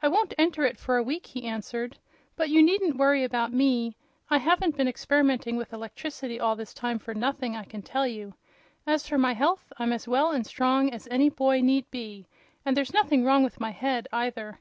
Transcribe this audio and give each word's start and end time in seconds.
"I 0.00 0.06
won't 0.06 0.34
enter 0.38 0.64
it 0.64 0.78
for 0.78 0.96
a 0.98 1.02
week," 1.02 1.26
he 1.26 1.42
answered. 1.42 1.98
"But 2.36 2.48
you 2.48 2.62
needn't 2.62 2.96
worry 2.96 3.24
about 3.24 3.52
me. 3.52 3.96
I 4.30 4.38
haven't 4.38 4.76
been 4.76 4.86
experimenting 4.86 5.56
with 5.56 5.72
electricity 5.72 6.38
all 6.38 6.54
this 6.54 6.72
time 6.72 7.00
for 7.00 7.12
nothing, 7.12 7.56
I 7.56 7.64
can 7.64 7.82
tell 7.82 8.06
you. 8.06 8.34
As 8.86 9.08
for 9.08 9.18
my 9.18 9.32
health, 9.34 9.72
I'm 9.76 9.92
as 9.92 10.06
well 10.06 10.30
and 10.30 10.46
strong 10.46 10.90
as 10.92 11.08
any 11.10 11.28
boy 11.28 11.60
need 11.60 11.90
be, 11.90 12.28
and 12.64 12.76
there's 12.76 12.94
nothing 12.94 13.24
wrong 13.24 13.42
with 13.42 13.58
my 13.58 13.72
head, 13.72 14.06
either. 14.12 14.60